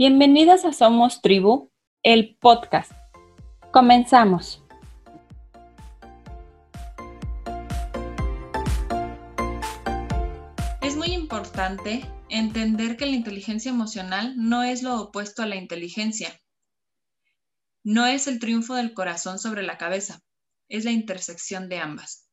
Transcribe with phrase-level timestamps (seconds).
[0.00, 1.72] Bienvenidas a Somos Tribu,
[2.04, 2.92] el podcast.
[3.72, 4.62] Comenzamos.
[10.82, 16.32] Es muy importante entender que la inteligencia emocional no es lo opuesto a la inteligencia.
[17.82, 20.22] No es el triunfo del corazón sobre la cabeza,
[20.68, 22.28] es la intersección de ambas.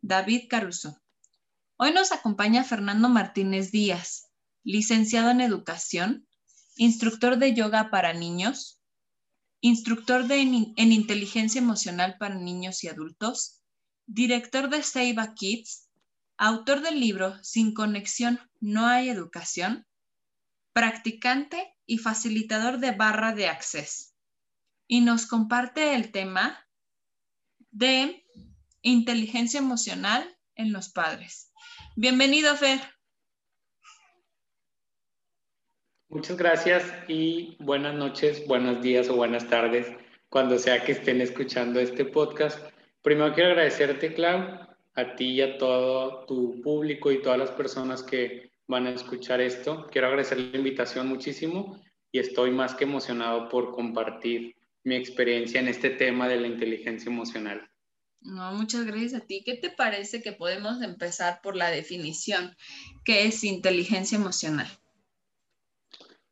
[0.00, 1.00] David Caruso.
[1.76, 4.32] Hoy nos acompaña Fernando Martínez Díaz,
[4.64, 6.26] licenciado en educación,
[6.80, 8.80] instructor de yoga para niños,
[9.60, 13.60] instructor de, en inteligencia emocional para niños y adultos,
[14.06, 15.90] director de Seiba Kids,
[16.38, 19.86] autor del libro Sin conexión no hay educación,
[20.72, 24.14] practicante y facilitador de barra de acceso.
[24.86, 26.66] Y nos comparte el tema
[27.70, 28.24] de
[28.80, 31.52] inteligencia emocional en los padres.
[31.94, 32.80] Bienvenido, Fer.
[36.10, 39.86] Muchas gracias y buenas noches, buenos días o buenas tardes,
[40.28, 42.58] cuando sea que estén escuchando este podcast.
[43.00, 44.58] Primero quiero agradecerte, Clau,
[44.94, 49.40] a ti y a todo tu público y todas las personas que van a escuchar
[49.40, 49.86] esto.
[49.92, 51.80] Quiero agradecer la invitación muchísimo
[52.10, 57.08] y estoy más que emocionado por compartir mi experiencia en este tema de la inteligencia
[57.08, 57.70] emocional.
[58.20, 59.44] No, muchas gracias a ti.
[59.46, 62.56] ¿Qué te parece que podemos empezar por la definición?
[63.04, 64.79] ¿Qué es inteligencia emocional?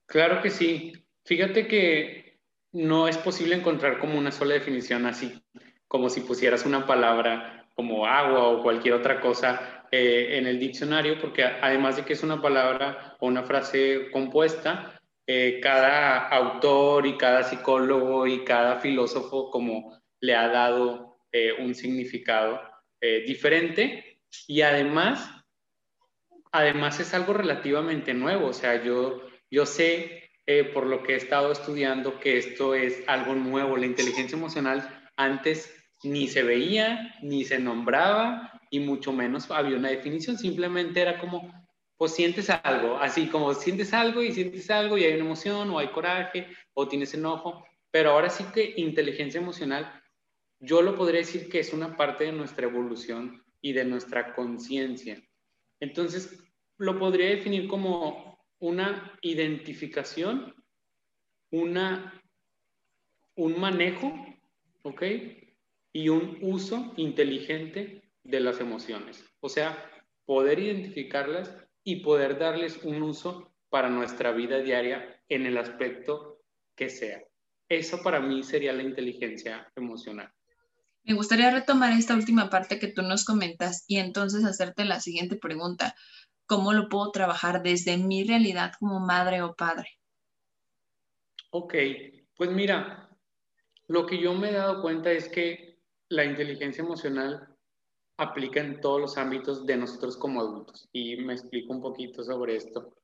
[0.09, 0.92] Claro que sí.
[1.27, 2.41] Fíjate que
[2.73, 5.39] no es posible encontrar como una sola definición así,
[5.87, 11.20] como si pusieras una palabra como agua o cualquier otra cosa eh, en el diccionario,
[11.20, 17.19] porque además de que es una palabra o una frase compuesta, eh, cada autor y
[17.19, 22.61] cada psicólogo y cada filósofo como le ha dado eh, un significado
[23.01, 25.31] diferente y además,
[26.51, 29.20] además es algo relativamente nuevo, o sea, yo
[29.51, 33.77] yo sé, eh, por lo que he estado estudiando, que esto es algo nuevo.
[33.77, 39.91] La inteligencia emocional antes ni se veía, ni se nombraba, y mucho menos había una
[39.91, 40.39] definición.
[40.39, 41.53] Simplemente era como,
[41.97, 45.79] pues sientes algo, así como sientes algo y sientes algo y hay una emoción o
[45.79, 47.64] hay coraje o tienes enojo.
[47.91, 50.01] Pero ahora sí que inteligencia emocional,
[50.61, 55.23] yo lo podría decir que es una parte de nuestra evolución y de nuestra conciencia.
[55.81, 56.39] Entonces,
[56.79, 58.27] lo podría definir como
[58.58, 60.55] una identificación,
[61.51, 62.23] una,
[63.36, 64.13] un manejo,
[64.83, 65.02] ¿ok?
[65.92, 69.24] Y un uso inteligente de las emociones.
[69.41, 69.91] O sea,
[70.24, 76.42] poder identificarlas y poder darles un uso para nuestra vida diaria en el aspecto
[76.75, 77.23] que sea.
[77.69, 80.33] Eso para mí sería la inteligencia emocional.
[81.05, 85.36] Me gustaría retomar esta última parte que tú nos comentas y entonces hacerte la siguiente
[85.36, 85.95] pregunta
[86.48, 90.01] cómo lo puedo trabajar desde mi realidad como madre o padre.
[91.51, 91.75] Ok,
[92.36, 93.09] pues mira,
[93.86, 97.57] lo que yo me he dado cuenta es que la inteligencia emocional
[98.17, 100.89] aplica en todos los ámbitos de nosotros como adultos.
[100.92, 102.95] Y me explico un poquito sobre esto.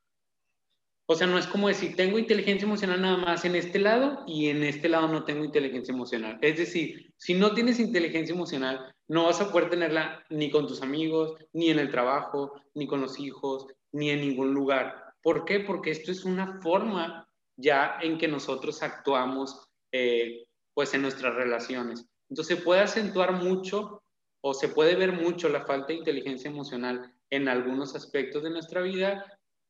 [1.06, 4.48] O sea, no es como decir, tengo inteligencia emocional nada más en este lado y
[4.48, 6.38] en este lado no tengo inteligencia emocional.
[6.40, 10.80] Es decir, si no tienes inteligencia emocional, no vas a poder tenerla ni con tus
[10.80, 15.14] amigos, ni en el trabajo, ni con los hijos, ni en ningún lugar.
[15.22, 15.60] ¿Por qué?
[15.60, 22.06] Porque esto es una forma ya en que nosotros actuamos eh, pues en nuestras relaciones.
[22.30, 24.02] Entonces puede acentuar mucho
[24.40, 28.80] o se puede ver mucho la falta de inteligencia emocional en algunos aspectos de nuestra
[28.80, 29.24] vida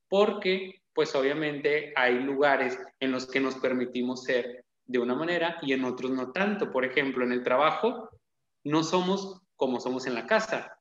[0.09, 5.73] porque pues obviamente hay lugares en los que nos permitimos ser de una manera y
[5.73, 6.71] en otros no tanto.
[6.71, 8.11] Por ejemplo, en el trabajo
[8.63, 10.79] no somos como somos en la casa,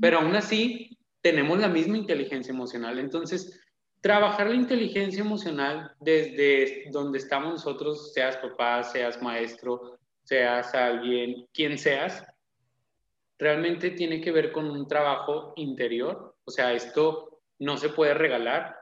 [0.00, 2.98] pero aún así tenemos la misma inteligencia emocional.
[2.98, 3.60] Entonces,
[4.00, 11.76] trabajar la inteligencia emocional desde donde estamos nosotros, seas papá, seas maestro, seas alguien, quien
[11.76, 12.24] seas,
[13.38, 16.36] realmente tiene que ver con un trabajo interior.
[16.44, 18.79] O sea, esto no se puede regalar,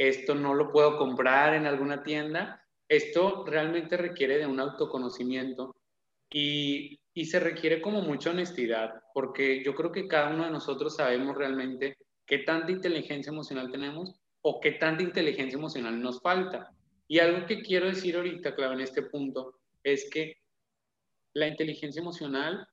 [0.00, 5.76] esto no lo puedo comprar en alguna tienda, esto realmente requiere de un autoconocimiento
[6.32, 11.36] y, se requiere como mucha honestidad, porque yo creo que cada uno de nosotros sabemos
[11.36, 16.72] realmente qué tanta inteligencia emocional tenemos o qué tanta inteligencia emocional nos falta.
[17.06, 20.38] Y algo que quiero decir ahorita, claro, en este punto, es que
[21.34, 22.66] la inteligencia emocional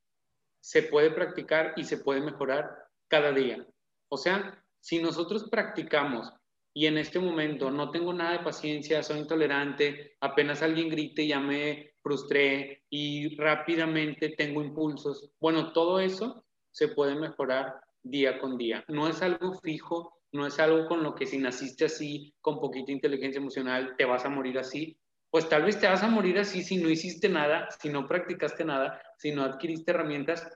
[0.61, 2.69] se puede practicar y se puede mejorar
[3.09, 3.67] cada día.
[4.07, 6.31] O sea, si nosotros practicamos
[6.77, 11.39] y en este momento no tengo nada de paciencia, soy intolerante, apenas alguien grite ya
[11.39, 15.31] me frustré y rápidamente tengo impulsos.
[15.39, 18.85] Bueno, todo eso se puede mejorar día con día.
[18.89, 22.91] No es algo fijo no es algo con lo que si naciste así, con poquita
[22.91, 24.99] inteligencia emocional, te vas a morir así.
[25.31, 28.63] Pues tal vez te vas a morir así si no hiciste nada, si no practicaste
[28.63, 30.47] nada, si no adquiriste herramientas,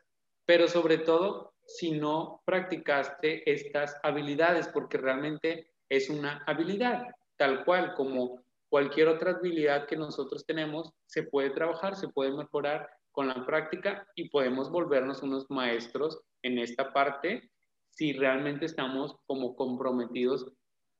[0.45, 7.03] pero sobre todo si no practicaste estas habilidades, porque realmente es una habilidad,
[7.35, 12.89] tal cual como cualquier otra habilidad que nosotros tenemos, se puede trabajar, se puede mejorar
[13.11, 17.51] con la práctica y podemos volvernos unos maestros en esta parte
[17.89, 20.49] si realmente estamos como comprometidos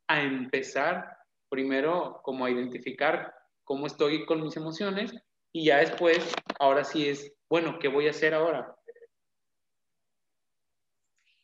[0.08, 1.18] a empezar
[1.48, 3.34] primero como a identificar
[3.64, 5.14] cómo estoy con mis emociones
[5.54, 8.76] y ya después, ahora sí es, bueno, ¿qué voy a hacer ahora?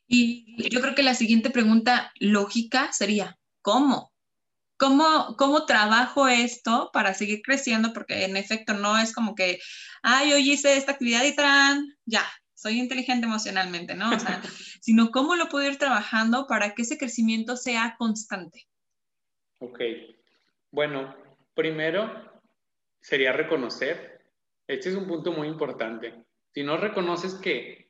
[0.05, 3.36] Y yo creo que la siguiente pregunta lógica sería,
[3.67, 4.13] ¿cómo?
[4.77, 7.91] ¿Cómo, ¿Cómo trabajo esto para seguir creciendo?
[7.91, 9.59] Porque en efecto no es como que,
[10.03, 12.23] ay, hoy hice esta actividad y tran, ya,
[12.53, 14.15] soy inteligente emocionalmente, ¿no?
[14.15, 14.41] O sea,
[14.81, 18.69] sino cómo lo puedo ir trabajando para que ese crecimiento sea constante.
[19.59, 19.81] Ok.
[20.71, 21.13] Bueno,
[21.53, 22.41] primero
[23.01, 24.31] sería reconocer.
[24.65, 26.23] Este es un punto muy importante.
[26.53, 27.86] Si no reconoces que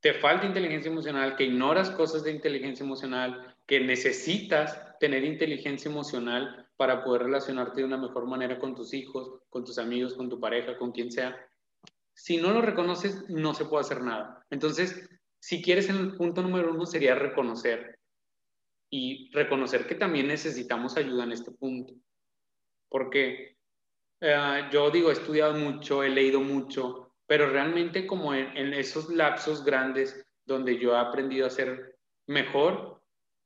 [0.00, 6.68] te falta inteligencia emocional, que ignoras cosas de inteligencia emocional, que necesitas tener inteligencia emocional
[6.76, 10.38] para poder relacionarte de una mejor manera con tus hijos, con tus amigos, con tu
[10.38, 11.36] pareja, con quien sea.
[12.14, 14.44] Si no lo reconoces, no se puede hacer nada.
[14.50, 15.08] Entonces,
[15.38, 17.98] si quieres, el punto número uno sería reconocer
[18.90, 21.94] y reconocer que también necesitamos ayuda en este punto.
[22.88, 23.56] Porque
[24.20, 29.64] eh, yo digo, he estudiado mucho, he leído mucho, pero realmente como en esos lapsos
[29.64, 31.96] grandes donde yo he aprendido a ser
[32.26, 32.96] mejor,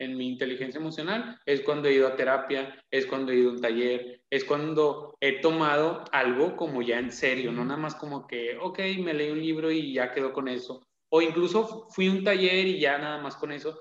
[0.00, 3.52] en mi inteligencia emocional es cuando he ido a terapia, es cuando he ido a
[3.52, 8.26] un taller, es cuando he tomado algo como ya en serio, no nada más como
[8.26, 12.12] que, ok, me leí un libro y ya quedó con eso, o incluso fui a
[12.12, 13.78] un taller y ya nada más con eso.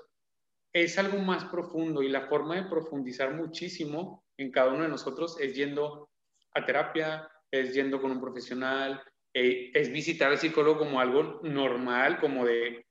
[0.72, 5.40] Es algo más profundo y la forma de profundizar muchísimo en cada uno de nosotros
[5.40, 6.10] es yendo
[6.54, 12.18] a terapia, es yendo con un profesional, eh, es visitar al psicólogo como algo normal,
[12.20, 12.86] como de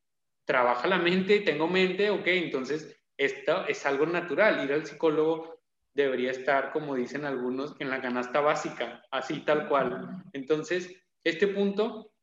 [0.45, 4.63] trabaja la mente, tengo mente, ok, entonces esto es algo natural.
[4.63, 5.61] Ir al psicólogo
[5.93, 10.23] debería estar, como dicen algunos, en la canasta básica, así tal cual.
[10.33, 12.13] Entonces, este punto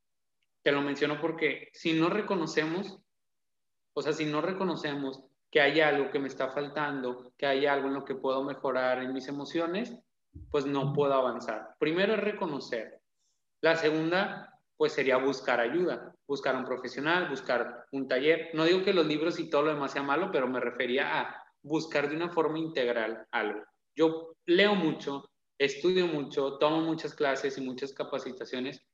[0.62, 2.98] te lo menciono porque si no reconocemos,
[3.92, 7.88] o sea, si no reconocemos que hay algo que me está faltando, que hay algo
[7.88, 9.96] en lo que puedo mejorar en mis emociones,
[10.50, 11.76] pues no puedo avanzar.
[11.78, 12.95] Primero es reconocer.
[13.66, 18.50] La segunda pues sería buscar ayuda, buscar un profesional, buscar un taller.
[18.54, 21.44] No digo que los libros y todo lo demás sea malo, pero me refería a
[21.62, 23.64] buscar de una forma integral algo.
[23.96, 25.28] Yo leo mucho,
[25.58, 28.86] estudio mucho, tomo muchas clases y muchas capacitaciones,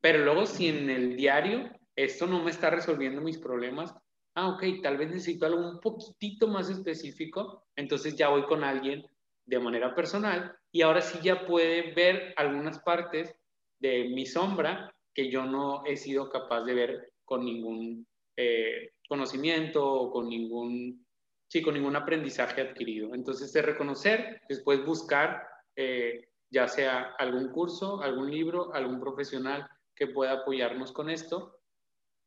[0.00, 3.92] pero luego si en el diario esto no me está resolviendo mis problemas,
[4.36, 9.04] ah, ok, tal vez necesito algo un poquitito más específico, entonces ya voy con alguien
[9.46, 13.34] de manera personal y ahora sí ya puede ver algunas partes
[13.82, 18.06] de mi sombra que yo no he sido capaz de ver con ningún
[18.36, 21.04] eh, conocimiento o con ningún,
[21.48, 23.14] sí, con ningún aprendizaje adquirido.
[23.14, 25.42] Entonces, de reconocer, después buscar
[25.76, 31.58] eh, ya sea algún curso, algún libro, algún profesional que pueda apoyarnos con esto.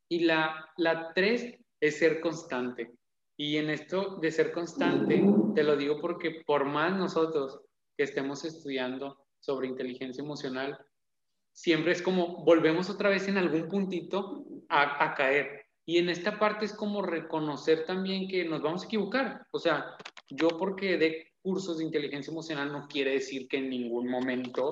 [0.09, 2.91] Y la, la tres es ser constante.
[3.37, 5.23] Y en esto de ser constante,
[5.55, 7.61] te lo digo porque por más nosotros
[7.97, 10.77] que estemos estudiando sobre inteligencia emocional,
[11.55, 15.65] siempre es como volvemos otra vez en algún puntito a, caer.
[15.85, 19.47] Y en esta parte es como reconocer también que nos vamos a equivocar.
[19.51, 19.95] O sea,
[20.29, 24.71] yo porque de cursos de inteligencia emocional no quiere decir que en ningún momento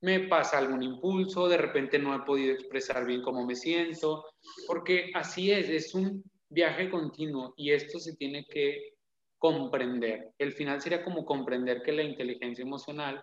[0.00, 4.24] me pasa algún impulso, de repente no he podido expresar bien cómo me siento,
[4.66, 8.94] porque así es, es un viaje continuo y esto se tiene que
[9.38, 10.32] comprender.
[10.38, 13.22] El final sería como comprender que la inteligencia emocional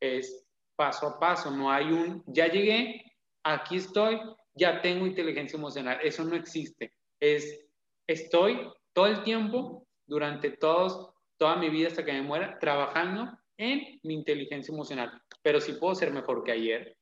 [0.00, 0.44] es
[0.82, 3.04] paso a paso, no hay un, ya llegué,
[3.44, 4.20] aquí estoy,
[4.52, 6.92] ya tengo inteligencia emocional, eso no existe.
[7.20, 7.64] Es,
[8.04, 14.00] estoy todo el tiempo, durante todos, toda mi vida hasta que me muera, trabajando en
[14.02, 16.96] mi inteligencia emocional, pero sí puedo ser mejor que ayer.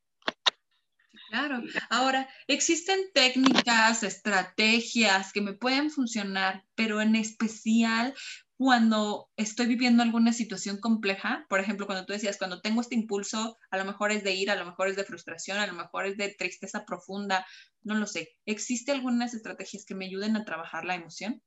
[1.31, 1.63] Claro.
[1.89, 8.13] Ahora, existen técnicas, estrategias que me pueden funcionar, pero en especial
[8.61, 13.57] cuando estoy viviendo alguna situación compleja, por ejemplo, cuando tú decías, cuando tengo este impulso,
[13.71, 16.05] a lo mejor es de ira, a lo mejor es de frustración, a lo mejor
[16.05, 17.47] es de tristeza profunda,
[17.83, 18.37] no lo sé.
[18.45, 21.41] ¿Existe algunas estrategias que me ayuden a trabajar la emoción?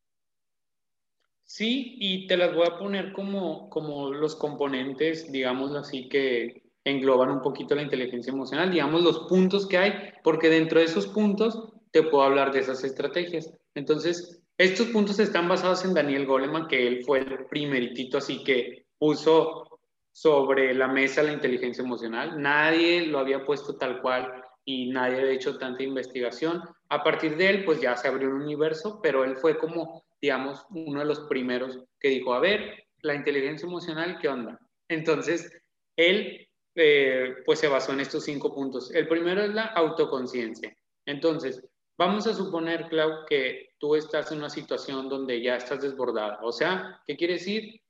[1.43, 7.29] Sí, y te las voy a poner como, como los componentes, digamos así, que engloban
[7.29, 9.93] un poquito la inteligencia emocional, digamos los puntos que hay,
[10.24, 13.53] porque dentro de esos puntos te puedo hablar de esas estrategias.
[13.75, 18.86] Entonces, estos puntos están basados en Daniel Goleman, que él fue el primeritito así que
[18.98, 19.80] puso
[20.12, 22.40] sobre la mesa la inteligencia emocional.
[22.42, 26.62] Nadie lo había puesto tal cual y nadie había hecho tanta investigación.
[26.90, 30.66] A partir de él, pues ya se abrió un universo, pero él fue como, digamos,
[30.70, 34.60] uno de los primeros que dijo, a ver, la inteligencia emocional, ¿qué onda?
[34.88, 35.52] Entonces,
[35.98, 38.94] él eh, pues se basó en estos cinco puntos.
[38.94, 40.76] El primero es la autoconciencia.
[41.06, 41.64] Entonces,
[41.98, 46.40] vamos a suponer, Clau, que tú estás en una situación donde ya estás desbordada.
[46.42, 47.82] O sea, ¿qué quiere decir?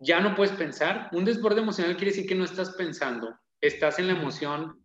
[0.00, 1.08] Ya no puedes pensar.
[1.12, 3.32] Un desborde emocional quiere decir que no estás pensando.
[3.60, 4.84] Estás en la emoción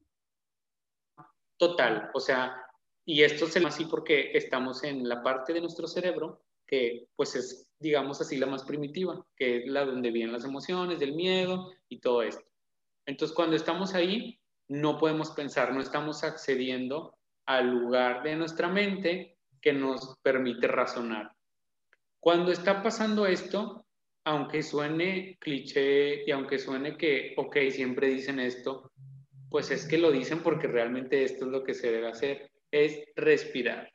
[1.58, 2.12] total.
[2.13, 2.63] O sea,
[3.06, 7.36] y esto se llama así porque estamos en la parte de nuestro cerebro que pues
[7.36, 11.72] es, digamos así, la más primitiva, que es la donde vienen las emociones, del miedo
[11.89, 12.46] y todo esto.
[13.08, 19.39] Entonces, cuando estamos ahí, no podemos pensar, no estamos accediendo al lugar de nuestra mente
[19.62, 21.32] que nos permite razonar.
[22.20, 23.86] Cuando está pasando esto,
[24.25, 28.91] aunque suene cliché y aunque suene que, ok, siempre dicen esto,
[29.50, 33.03] pues es que lo dicen porque realmente esto es lo que se debe hacer, es
[33.15, 33.91] respirar.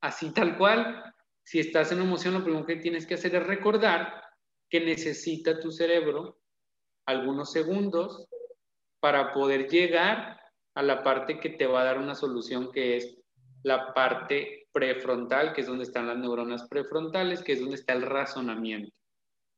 [0.00, 1.02] Así tal cual,
[1.42, 4.22] si estás en emoción, lo primero que tienes que hacer es recordar
[4.68, 6.38] que necesita tu cerebro
[7.06, 8.26] algunos segundos
[9.00, 10.38] para poder llegar
[10.74, 13.18] a la parte que te va a dar una solución, que es
[13.62, 18.02] la parte prefrontal, que es donde están las neuronas prefrontales, que es donde está el
[18.02, 18.92] razonamiento.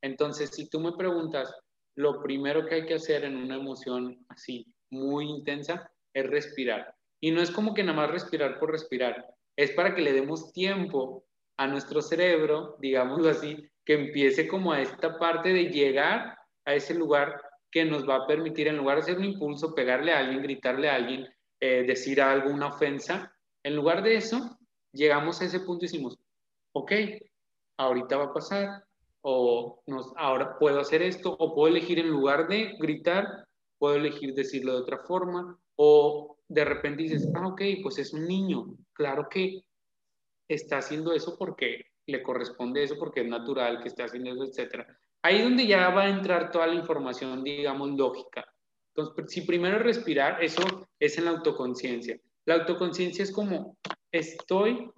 [0.02, 1.54] Entonces, si tú me preguntas,
[1.96, 6.94] lo primero que hay que hacer en una emoción así muy intensa es respirar.
[7.20, 9.26] Y no es como que nada más respirar por respirar,
[9.56, 11.24] es para que le demos tiempo
[11.56, 16.94] a nuestro cerebro, digámoslo así, que empiece como a esta parte de llegar a ese
[16.94, 17.40] lugar
[17.70, 20.90] que nos va a permitir, en lugar de hacer un impulso, pegarle a alguien, gritarle
[20.90, 21.28] a alguien,
[21.60, 24.58] eh, decir algo, una ofensa, en lugar de eso,
[24.92, 26.18] llegamos a ese punto y decimos,
[26.72, 26.92] ok,
[27.76, 28.84] ahorita va a pasar,
[29.22, 33.46] o nos, ahora puedo hacer esto, o puedo elegir en lugar de gritar,
[33.78, 38.26] puedo elegir decirlo de otra forma, o de repente dices, ah, ok, pues es un
[38.26, 39.64] niño, claro que
[40.48, 44.86] está haciendo eso porque le corresponde eso, porque es natural que esté haciendo eso, etc.
[45.22, 48.44] Ahí es donde ya va a entrar toda la información, digamos, lógica.
[48.94, 50.62] Entonces, si primero respirar, eso
[50.98, 52.20] es en la autoconciencia.
[52.44, 53.76] La autoconciencia es como
[54.12, 54.90] estoy,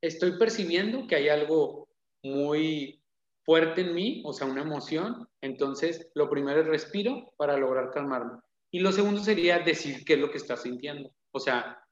[0.00, 1.88] estoy percibiendo que hay algo
[2.22, 3.02] muy
[3.44, 5.26] fuerte en mí, o sea, una emoción.
[5.40, 8.40] Entonces, lo primero es respiro para lograr calmarme.
[8.70, 11.10] Y lo segundo sería decir qué es lo que estás sintiendo.
[11.32, 11.82] O sea,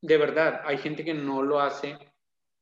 [0.00, 1.98] de verdad, hay gente que no lo hace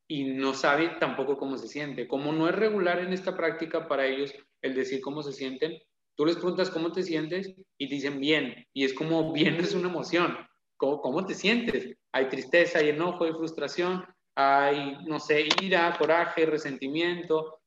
[0.08, 2.08] y no sabe tampoco cómo se siente.
[2.08, 5.78] Como no es regular en esta práctica para ellos el decir cómo se sienten,
[6.16, 8.66] tú les preguntas cómo te sientes y dicen bien.
[8.72, 10.36] Y es como bien es una emoción.
[10.76, 11.96] ¿Cómo, cómo te sientes?
[12.18, 17.60] Hay tristeza, hay enojo, hay frustración, hay, no sé, ira, coraje, resentimiento.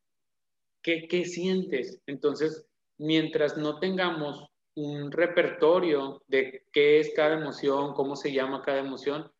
[0.81, 2.01] ¿Qué, qué sientes?
[2.05, 2.67] Entonces,
[2.97, 9.31] mientras no tengamos un repertorio de qué es cada emoción, cómo se llama cada emoción,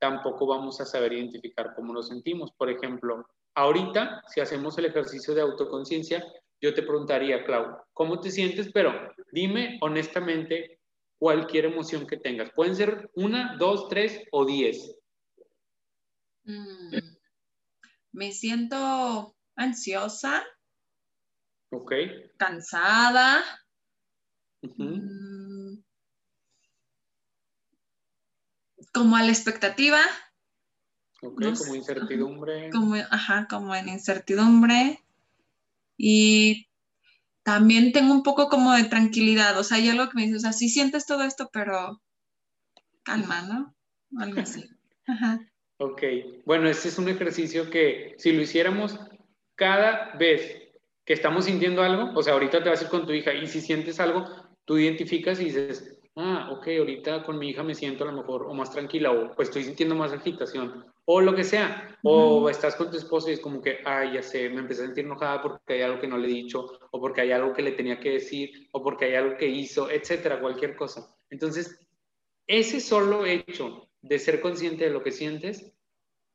[0.00, 2.50] tampoco vamos a saber identificar cómo nos sentimos.
[2.50, 6.24] Por ejemplo, ahorita, si hacemos el ejercicio de autoconciencia,
[6.60, 8.72] yo te preguntaría, Clau, ¿cómo te sientes?
[8.72, 8.92] Pero
[9.30, 10.75] dime honestamente
[11.18, 12.50] cualquier emoción que tengas.
[12.54, 14.94] Pueden ser una, dos, tres o diez.
[16.44, 16.96] Mm,
[18.12, 20.44] me siento ansiosa.
[21.70, 21.92] Ok.
[22.38, 23.42] Cansada.
[28.92, 30.00] como a la expectativa.
[31.22, 32.70] Ok, como incertidumbre.
[32.70, 35.04] Como, ajá, como en incertidumbre.
[35.98, 36.65] Y
[37.46, 40.40] también tengo un poco como de tranquilidad, o sea, hay algo que me dice, o
[40.40, 42.02] sea, sí sientes todo esto, pero
[43.04, 43.72] calma, ¿no?
[44.20, 44.68] Algo así.
[45.06, 45.38] Ajá.
[45.76, 46.02] Ok,
[46.44, 48.98] bueno, este es un ejercicio que si lo hiciéramos
[49.54, 50.72] cada vez
[51.04, 53.46] que estamos sintiendo algo, o sea, ahorita te vas a ir con tu hija y
[53.46, 54.24] si sientes algo,
[54.64, 58.42] tú identificas y dices, ah, ok, ahorita con mi hija me siento a lo mejor
[58.42, 61.98] o más tranquila o pues estoy sintiendo más agitación o lo que sea.
[62.02, 64.86] O estás con tu esposo y es como que, ay, ya sé, me empecé a
[64.86, 67.62] sentir enojada porque hay algo que no le he dicho o porque hay algo que
[67.62, 71.16] le tenía que decir o porque hay algo que hizo, etcétera, cualquier cosa.
[71.30, 71.80] Entonces,
[72.46, 75.72] ese solo hecho de ser consciente de lo que sientes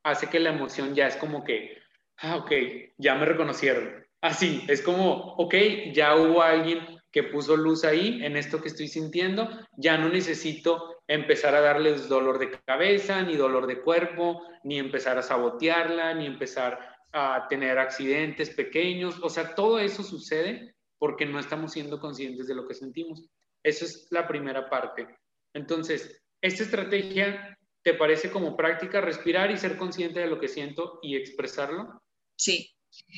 [0.04, 1.78] hace que la emoción ya es como que,
[2.18, 2.52] ah, ok,
[2.98, 4.06] ya me reconocieron.
[4.20, 5.56] Así, es como, ok,
[5.94, 11.02] ya hubo alguien que puso luz ahí en esto que estoy sintiendo, ya no necesito
[11.08, 16.26] empezar a darles dolor de cabeza, ni dolor de cuerpo, ni empezar a sabotearla, ni
[16.26, 16.80] empezar
[17.12, 19.20] a tener accidentes pequeños.
[19.22, 23.28] O sea, todo eso sucede porque no estamos siendo conscientes de lo que sentimos.
[23.64, 25.08] Esa es la primera parte.
[25.54, 31.00] Entonces, esta estrategia te parece como práctica respirar y ser consciente de lo que siento
[31.02, 32.02] y expresarlo.
[32.38, 32.72] Sí.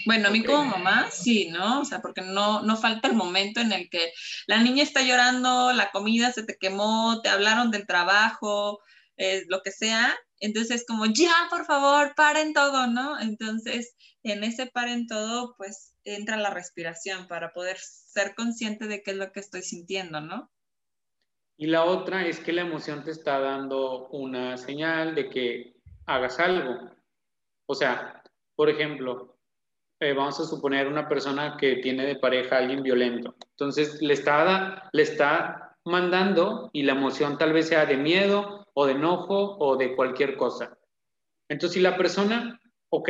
[0.06, 1.82] Bueno, a mí como mamá, sí, ¿no?
[1.82, 4.12] O sea, porque no, no falta el momento en el que
[4.48, 8.80] la niña está llorando, la comida se te quemó, te hablaron del trabajo,
[9.18, 10.16] eh, lo que sea.
[10.40, 13.20] Entonces, como, ya, por favor, paren todo, ¿no?
[13.20, 19.12] Entonces, en ese paren todo, pues entra la respiración para poder ser consciente de qué
[19.12, 20.52] es lo que estoy sintiendo, ¿no?
[21.58, 25.76] Y la otra es que la emoción te está dando una señal de que
[26.06, 26.92] hagas algo.
[27.66, 28.24] O sea,
[28.56, 29.33] por ejemplo,
[30.04, 33.36] eh, vamos a suponer una persona que tiene de pareja a alguien violento.
[33.52, 38.86] Entonces le está, le está mandando y la emoción tal vez sea de miedo o
[38.86, 40.78] de enojo o de cualquier cosa.
[41.50, 43.10] Entonces si la persona, ok,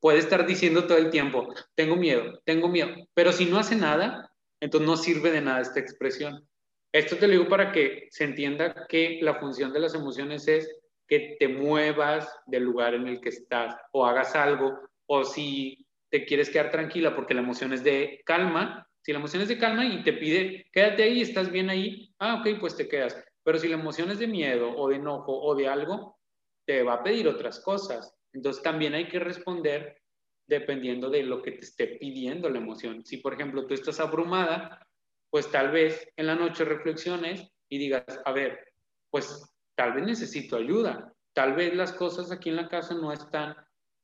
[0.00, 4.30] puede estar diciendo todo el tiempo, tengo miedo, tengo miedo, pero si no hace nada,
[4.60, 6.46] entonces no sirve de nada esta expresión.
[6.92, 10.72] Esto te lo digo para que se entienda que la función de las emociones es
[11.06, 16.24] que te muevas del lugar en el que estás o hagas algo o si te
[16.24, 19.86] quieres quedar tranquila porque la emoción es de calma, si la emoción es de calma
[19.86, 23.22] y te pide quédate ahí, estás bien ahí, ah, ok, pues te quedas.
[23.42, 26.18] Pero si la emoción es de miedo o de enojo o de algo,
[26.66, 28.14] te va a pedir otras cosas.
[28.32, 30.02] Entonces también hay que responder
[30.46, 33.04] dependiendo de lo que te esté pidiendo la emoción.
[33.04, 34.86] Si por ejemplo tú estás abrumada,
[35.30, 38.72] pues tal vez en la noche reflexiones y digas, a ver,
[39.10, 43.56] pues tal vez necesito ayuda, tal vez las cosas aquí en la casa no están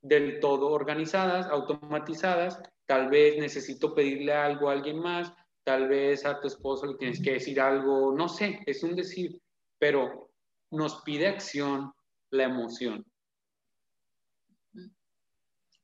[0.05, 5.33] del todo organizadas, automatizadas, tal vez necesito pedirle algo a alguien más,
[5.63, 9.41] tal vez a tu esposo le tienes que decir algo, no sé, es un decir,
[9.79, 10.31] pero
[10.71, 11.91] nos pide acción
[12.29, 13.03] la emoción.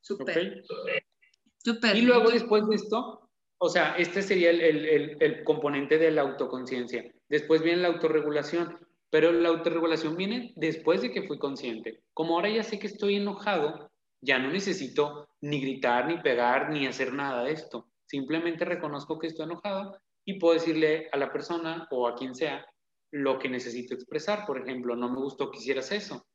[0.02, 0.64] Súper.
[1.96, 7.12] Y luego después de esto, o sea, este sería el, componente de la autoconciencia.
[7.30, 8.78] Después viene la autorregulación,
[9.10, 12.04] pero la autorregulación viene después de que fui consciente.
[12.14, 13.91] Como ahora ya sé que estoy enojado,
[14.22, 17.88] ya no necesito ni gritar, ni pegar, ni hacer nada de esto.
[18.06, 22.66] Simplemente reconozco que estoy enojado y puedo decirle a la persona o a quien sea
[23.12, 24.46] lo que necesito expresar.
[24.46, 26.26] Por ejemplo, no me gustó que hicieras eso.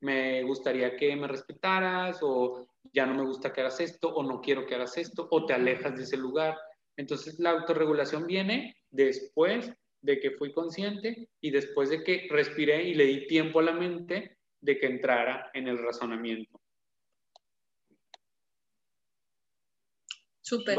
[0.00, 4.40] Me gustaría que me respetaras o ya no me gusta que hagas esto o no
[4.40, 6.56] quiero que hagas esto o te alejas de ese lugar.
[6.96, 12.94] Entonces la autorregulación viene después de que fui consciente y después de que respiré y
[12.94, 16.60] le di tiempo a la mente de que entrara en el razonamiento.
[20.44, 20.78] Súper.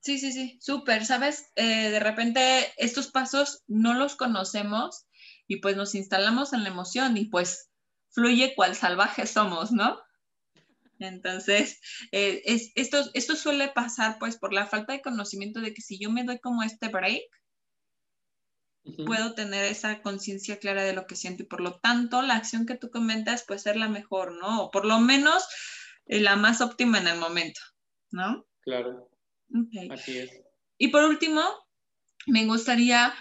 [0.00, 1.04] Sí, sí, sí, súper.
[1.04, 5.06] Sabes, eh, de repente estos pasos no los conocemos
[5.48, 7.68] y pues nos instalamos en la emoción y pues
[8.10, 10.00] fluye cual salvaje somos, ¿no?
[11.00, 11.80] Entonces,
[12.12, 15.98] eh, es, esto, esto suele pasar pues por la falta de conocimiento de que si
[15.98, 17.24] yo me doy como este break,
[19.04, 22.66] puedo tener esa conciencia clara de lo que siento y por lo tanto la acción
[22.66, 24.62] que tú comentas puede ser la mejor, ¿no?
[24.62, 25.44] O por lo menos
[26.06, 27.60] eh, la más óptima en el momento,
[28.10, 28.46] ¿no?
[28.60, 29.08] Claro.
[29.90, 30.42] Así es.
[30.78, 31.42] Y por último,
[32.26, 33.14] me gustaría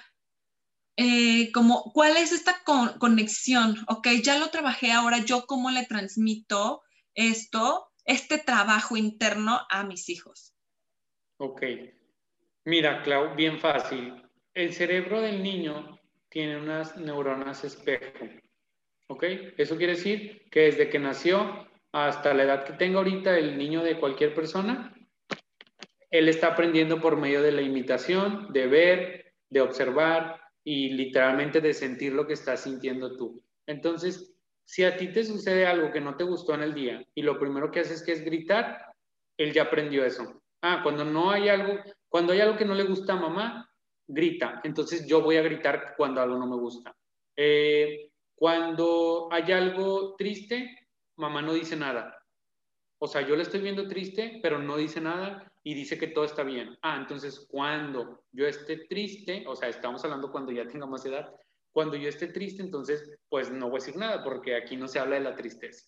[0.97, 2.63] eh, como, ¿cuál es esta
[2.99, 3.77] conexión?
[3.87, 6.81] Ok, ya lo trabajé, ahora yo cómo le transmito
[7.13, 10.55] esto, este trabajo interno a mis hijos?
[11.37, 11.63] Ok.
[12.65, 14.23] Mira, Clau, bien fácil.
[14.53, 18.25] El cerebro del niño tiene unas neuronas espejo.
[19.07, 19.23] ¿Ok?
[19.57, 21.66] Eso quiere decir que desde que nació
[22.05, 24.93] hasta la edad que tenga ahorita el niño de cualquier persona,
[26.09, 31.73] él está aprendiendo por medio de la imitación, de ver, de observar y literalmente de
[31.73, 33.41] sentir lo que estás sintiendo tú.
[33.65, 34.33] Entonces,
[34.65, 37.39] si a ti te sucede algo que no te gustó en el día y lo
[37.39, 38.85] primero que haces que es gritar,
[39.37, 40.41] él ya aprendió eso.
[40.61, 41.79] Ah, cuando no hay algo,
[42.09, 43.71] cuando hay algo que no le gusta a mamá,
[44.07, 44.61] grita.
[44.63, 46.95] Entonces yo voy a gritar cuando algo no me gusta.
[47.35, 50.86] Eh, cuando hay algo triste,
[51.17, 52.23] mamá no dice nada.
[52.99, 56.25] O sea, yo le estoy viendo triste, pero no dice nada y dice que todo
[56.25, 56.77] está bien.
[56.81, 61.31] Ah, entonces cuando yo esté triste, o sea, estamos hablando cuando ya tenga más edad,
[61.71, 64.97] cuando yo esté triste, entonces, pues no voy a decir nada, porque aquí no se
[64.97, 65.87] habla de la tristeza.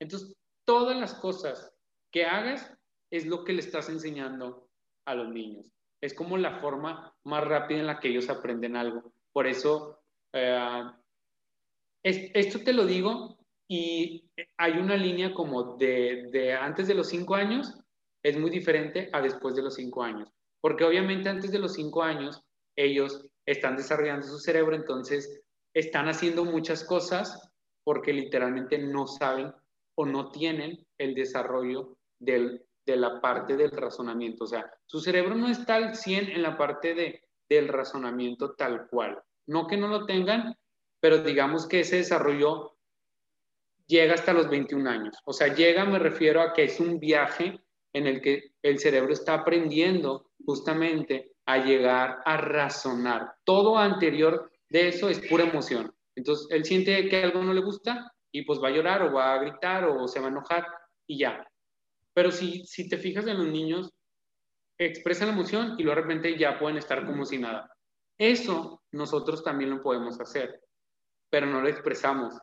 [0.00, 1.72] Entonces, todas las cosas
[2.10, 2.76] que hagas
[3.10, 4.68] es lo que le estás enseñando
[5.04, 5.66] a los niños.
[6.00, 9.12] Es como la forma más rápida en la que ellos aprenden algo.
[9.32, 10.00] Por eso,
[10.32, 10.82] eh,
[12.02, 13.39] esto te lo digo
[13.72, 17.72] y hay una línea como de, de antes de los cinco años,
[18.20, 20.28] es muy diferente a después de los cinco años.
[20.60, 22.42] Porque obviamente antes de los cinco años,
[22.76, 25.40] ellos están desarrollando su cerebro, entonces
[25.72, 27.48] están haciendo muchas cosas
[27.84, 29.54] porque literalmente no saben
[29.94, 34.44] o no tienen el desarrollo del, de la parte del razonamiento.
[34.44, 38.88] O sea, su cerebro no está al 100 en la parte de, del razonamiento tal
[38.88, 39.22] cual.
[39.46, 40.56] No que no lo tengan,
[40.98, 42.79] pero digamos que ese desarrollo
[43.90, 45.16] llega hasta los 21 años.
[45.24, 47.60] O sea, llega me refiero a que es un viaje
[47.92, 53.34] en el que el cerebro está aprendiendo justamente a llegar a razonar.
[53.44, 55.92] Todo anterior de eso es pura emoción.
[56.14, 59.34] Entonces, él siente que algo no le gusta y pues va a llorar o va
[59.34, 60.66] a gritar o se va a enojar
[61.06, 61.44] y ya.
[62.14, 63.90] Pero si, si te fijas en los niños,
[64.78, 67.68] expresan la emoción y luego de repente ya pueden estar como si nada.
[68.16, 70.62] Eso nosotros también lo podemos hacer,
[71.28, 72.34] pero no lo expresamos.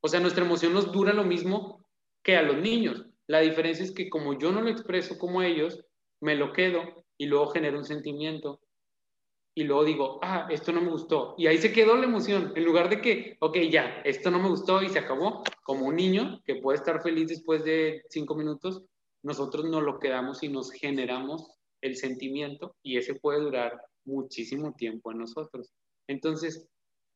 [0.00, 1.84] O sea, nuestra emoción nos dura lo mismo
[2.22, 3.04] que a los niños.
[3.26, 5.84] La diferencia es que como yo no lo expreso como ellos,
[6.20, 8.60] me lo quedo y luego genero un sentimiento
[9.58, 11.34] y luego digo, ah, esto no me gustó.
[11.36, 14.48] Y ahí se quedó la emoción, en lugar de que, ok, ya, esto no me
[14.48, 18.84] gustó y se acabó, como un niño que puede estar feliz después de cinco minutos,
[19.24, 25.10] nosotros no lo quedamos y nos generamos el sentimiento y ese puede durar muchísimo tiempo
[25.10, 25.72] en nosotros.
[26.06, 26.68] Entonces,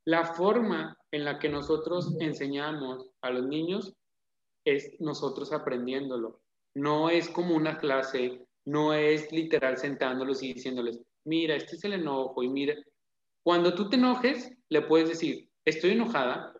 [0.04, 3.94] la forma en la que nosotros enseñamos a los niños
[4.64, 6.40] es nosotros aprendiéndolo.
[6.74, 11.94] No es como una clase, no es literal sentándolos y diciéndoles, mira, este es el
[11.94, 12.74] enojo y mira,
[13.42, 16.54] cuando tú te enojes, le puedes decir, estoy enojada,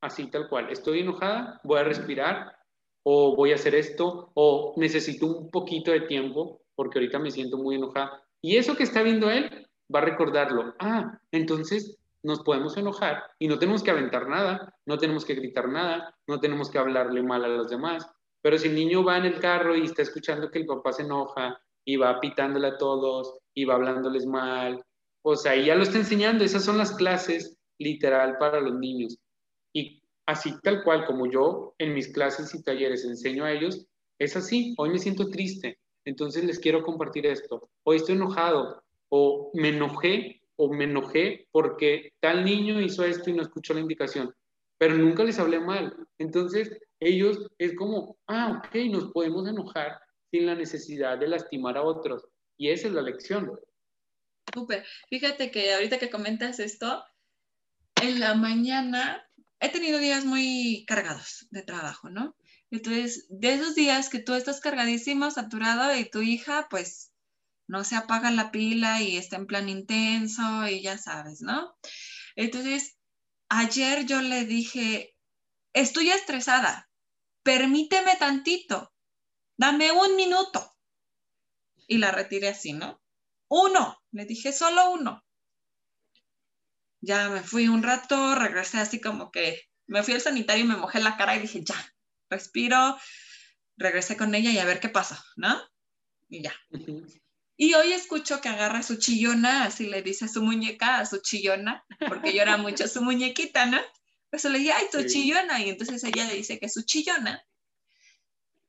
[0.00, 2.56] así tal cual, estoy enojada, voy a respirar
[3.04, 7.56] o voy a hacer esto o necesito un poquito de tiempo porque ahorita me siento
[7.58, 8.22] muy enojada.
[8.40, 10.74] Y eso que está viendo él va a recordarlo.
[10.78, 15.68] Ah, entonces nos podemos enojar y no tenemos que aventar nada, no tenemos que gritar
[15.68, 18.08] nada, no tenemos que hablarle mal a los demás.
[18.42, 21.02] Pero si el niño va en el carro y está escuchando que el papá se
[21.02, 24.82] enoja y va pitándole a todos y va hablándoles mal,
[25.22, 26.44] pues ahí ya lo está enseñando.
[26.44, 29.18] Esas son las clases literal para los niños.
[29.74, 33.86] Y así tal cual como yo en mis clases y talleres enseño a ellos,
[34.18, 34.74] es así.
[34.78, 37.68] Hoy me siento triste, entonces les quiero compartir esto.
[37.82, 43.32] Hoy estoy enojado o me enojé o me enojé porque tal niño hizo esto y
[43.32, 44.34] no escuchó la indicación,
[44.78, 45.96] pero nunca les hablé mal.
[46.18, 49.98] Entonces, ellos es como, ah, ok, nos podemos enojar
[50.30, 52.26] sin la necesidad de lastimar a otros.
[52.56, 53.52] Y esa es la lección.
[54.52, 54.84] Súper.
[55.08, 57.04] Fíjate que ahorita que comentas esto,
[58.00, 59.28] en la mañana
[59.60, 62.36] he tenido días muy cargados de trabajo, ¿no?
[62.70, 67.13] Entonces, de esos días que tú estás cargadísimo, saturado y tu hija, pues
[67.66, 71.76] no se apaga la pila y está en plan intenso y ya sabes, ¿no?
[72.36, 72.96] Entonces,
[73.48, 75.16] ayer yo le dije,
[75.72, 76.88] estoy estresada,
[77.42, 78.92] permíteme tantito,
[79.56, 80.76] dame un minuto.
[81.86, 83.02] Y la retiré así, ¿no?
[83.48, 85.22] Uno, le dije solo uno.
[87.00, 90.76] Ya me fui un rato, regresé así como que me fui al sanitario y me
[90.76, 91.76] mojé la cara y dije, ya,
[92.30, 92.98] respiro,
[93.76, 95.60] regresé con ella y a ver qué pasa, ¿no?
[96.28, 96.54] Y ya.
[97.56, 101.20] Y hoy escucho que agarra su chillona, así le dice a su muñeca, a su
[101.20, 103.78] chillona, porque llora mucho su muñequita, ¿no?
[104.30, 105.60] Pues le dije, ay, tu chillona.
[105.60, 107.44] Y entonces ella le dice que es su chillona.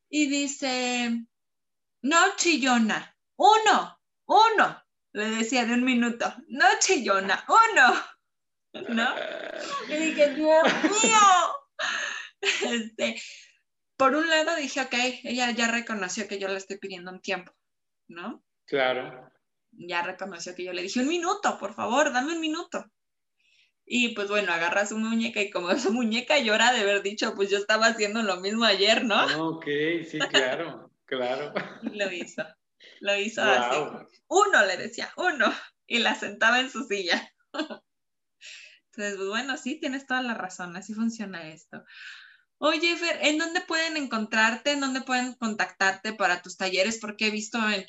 [0.09, 1.25] Y dice,
[2.03, 4.83] no chillona, uno, uno.
[5.13, 8.85] Le decía de un minuto, no chillona, uno.
[8.89, 9.15] ¿No?
[9.87, 11.19] Y dije, Dios mío.
[12.69, 13.19] Este,
[13.97, 14.93] por un lado dije, ok,
[15.23, 17.51] ella ya reconoció que yo le estoy pidiendo un tiempo,
[18.07, 18.43] ¿no?
[18.65, 19.29] Claro.
[19.71, 22.85] Ya reconoció que yo le dije, un minuto, por favor, dame un minuto.
[23.85, 27.49] Y pues bueno, agarra su muñeca y como su muñeca llora de haber dicho, pues
[27.49, 29.15] yo estaba haciendo lo mismo ayer, ¿no?
[29.15, 29.65] Ah, ok,
[30.09, 31.53] sí, claro, claro.
[31.93, 32.43] Lo hizo,
[32.99, 33.77] lo hizo así.
[34.27, 35.53] Uno le decía, uno,
[35.85, 37.31] y la sentaba en su silla.
[38.91, 41.83] Entonces, pues bueno, sí, tienes toda la razón, así funciona esto.
[42.67, 44.71] Oye, Fer, ¿en dónde pueden encontrarte?
[44.71, 46.97] ¿En dónde pueden contactarte para tus talleres?
[46.99, 47.85] Porque he visto en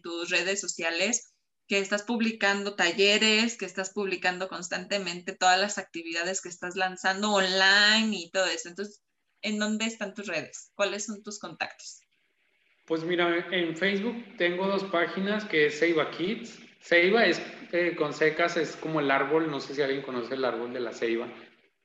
[0.00, 1.34] tus, redes sociales
[1.68, 8.16] que estás publicando talleres, que estás publicando constantemente todas las actividades que estás lanzando online
[8.16, 8.70] y todo eso.
[8.70, 9.02] Entonces,
[9.42, 10.72] ¿en dónde están tus redes?
[10.74, 12.00] ¿Cuáles son tus contactos?
[12.86, 16.58] Pues mira, en Facebook tengo dos páginas que es Seiba Kids.
[16.80, 20.46] Ceiba es eh, con secas, es como el árbol, no sé si alguien conoce el
[20.46, 21.28] árbol de la ceiba.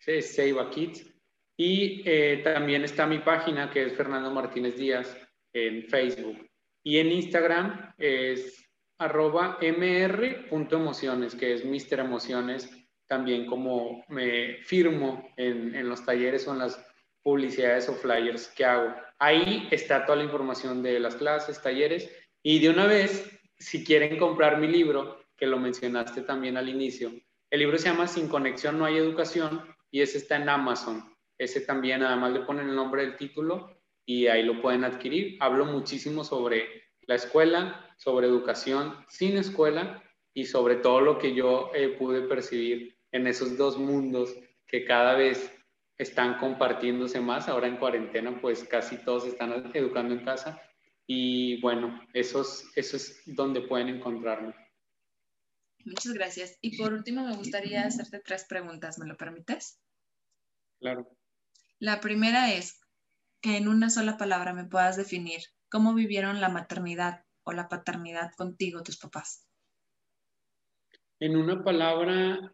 [0.06, 1.17] Es Seiba Kids.
[1.58, 5.18] Y eh, también está mi página que es Fernando Martínez Díaz
[5.54, 6.48] en Facebook.
[6.84, 8.64] Y en Instagram es
[9.00, 12.70] arroba mr.emociones, que es Mister Emociones,
[13.08, 16.84] también como me firmo en, en los talleres o en las
[17.24, 18.94] publicidades o flyers que hago.
[19.20, 22.10] Ahí está toda la información de las clases, talleres.
[22.44, 27.12] Y de una vez, si quieren comprar mi libro, que lo mencionaste también al inicio,
[27.50, 31.17] el libro se llama Sin conexión no hay educación y ese está en Amazon.
[31.38, 35.38] Ese también, además le ponen el nombre del título y ahí lo pueden adquirir.
[35.40, 41.72] Hablo muchísimo sobre la escuela, sobre educación sin escuela y sobre todo lo que yo
[41.74, 44.36] eh, pude percibir en esos dos mundos
[44.68, 45.54] que cada vez
[45.98, 47.48] están compartiéndose más.
[47.48, 50.62] Ahora en cuarentena, pues casi todos están educando en casa.
[51.08, 54.54] Y bueno, eso es, eso es donde pueden encontrarme.
[55.86, 56.58] Muchas gracias.
[56.62, 59.00] Y por último, me gustaría hacerte tres preguntas.
[59.00, 59.80] ¿Me lo permites?
[60.80, 61.17] Claro.
[61.80, 62.82] La primera es
[63.42, 68.32] que en una sola palabra me puedas definir cómo vivieron la maternidad o la paternidad
[68.36, 69.48] contigo, tus papás.
[71.20, 72.54] En una palabra,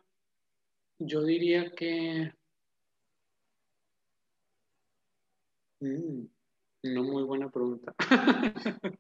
[1.00, 2.34] yo diría que...
[5.80, 6.26] Mm,
[6.84, 7.94] una muy buena pregunta.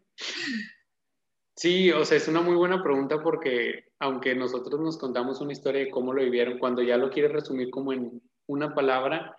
[1.55, 5.81] sí, o sea, es una muy buena pregunta porque aunque nosotros nos contamos una historia
[5.81, 9.37] de cómo lo vivieron, cuando ya lo quieres resumir como en una palabra,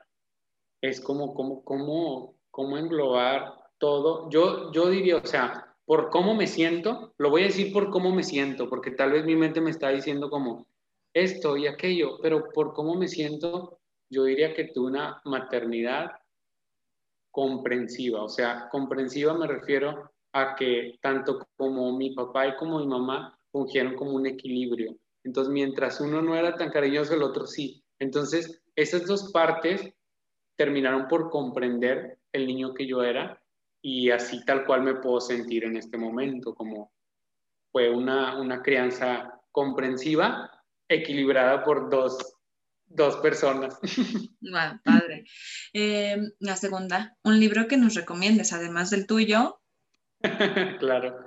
[0.88, 4.28] es como, como, como, como englobar todo.
[4.28, 8.14] Yo, yo diría, o sea, por cómo me siento, lo voy a decir por cómo
[8.14, 10.66] me siento, porque tal vez mi mente me está diciendo como
[11.14, 16.10] esto y aquello, pero por cómo me siento, yo diría que tuve una maternidad
[17.30, 22.86] comprensiva, o sea, comprensiva me refiero a que tanto como mi papá y como mi
[22.86, 24.96] mamá fungieron como un equilibrio.
[25.24, 27.82] Entonces, mientras uno no era tan cariñoso, el otro sí.
[27.98, 29.94] Entonces, esas dos partes
[30.56, 33.40] terminaron por comprender el niño que yo era
[33.82, 36.92] y así tal cual me puedo sentir en este momento, como
[37.70, 40.50] fue una, una crianza comprensiva,
[40.88, 42.34] equilibrada por dos,
[42.86, 43.78] dos personas.
[44.40, 45.24] Wow, padre.
[45.72, 49.58] Em, la segunda, un libro que nos recomiendes, además del tuyo.
[50.78, 51.18] claro.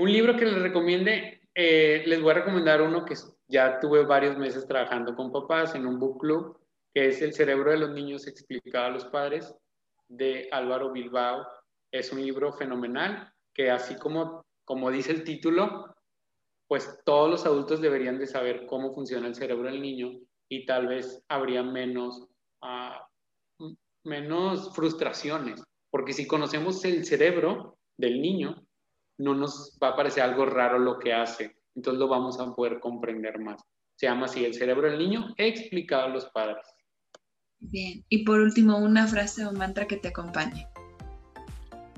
[0.00, 3.16] Un libro que les recomiende, eh, les voy a recomendar uno que
[3.48, 6.58] ya tuve varios meses trabajando con papás en un book club,
[6.94, 9.54] que es El cerebro de los niños explicado a los padres,
[10.08, 11.46] de Álvaro Bilbao
[11.92, 15.94] es un libro fenomenal que así como, como dice el título,
[16.66, 20.86] pues todos los adultos deberían de saber cómo funciona el cerebro del niño y tal
[20.86, 22.28] vez habría menos,
[22.62, 23.74] uh,
[24.04, 28.64] menos frustraciones, porque si conocemos el cerebro del niño,
[29.18, 32.80] no nos va a parecer algo raro lo que hace, entonces lo vamos a poder
[32.80, 33.62] comprender más.
[33.96, 36.64] Se llama así, el cerebro del niño explicado a los padres.
[37.60, 40.66] Bien, y por último, una frase o mantra que te acompañe.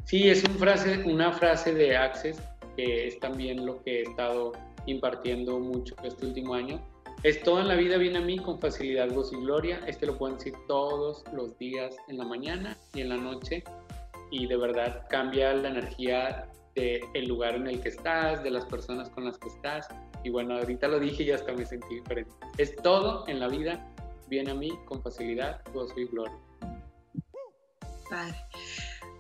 [0.04, 2.38] Sí, es un frase, una frase de Access,
[2.76, 4.52] que es también lo que he estado
[4.86, 6.80] impartiendo mucho este último año.
[7.22, 9.80] Es todo en la vida viene a mí con facilidad, gozo y gloria.
[9.86, 13.62] Este lo pueden decir todos los días en la mañana y en la noche.
[14.30, 18.64] Y de verdad cambia la energía del el lugar en el que estás, de las
[18.64, 19.86] personas con las que estás.
[20.24, 22.30] Y bueno, ahorita lo dije y hasta me sentí diferente.
[22.56, 23.86] Es todo en la vida
[24.30, 26.38] viene a mí con facilidad, gozo y gloria.
[28.08, 28.36] Padre.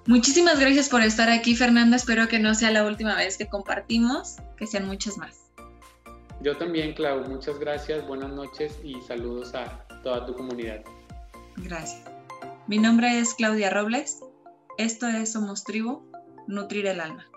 [0.06, 1.96] Muchísimas gracias por estar aquí, Fernanda.
[1.96, 5.50] Espero que no sea la última vez que compartimos, que sean muchas más.
[6.42, 7.28] Yo también, Clau.
[7.28, 10.82] Muchas gracias, buenas noches y saludos a toda tu comunidad.
[11.56, 12.02] Gracias.
[12.66, 14.20] Mi nombre es Claudia Robles.
[14.78, 16.02] Esto es Somos Tribu,
[16.46, 17.29] Nutrir el Alma.